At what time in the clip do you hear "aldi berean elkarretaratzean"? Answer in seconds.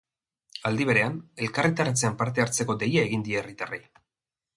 0.69-2.17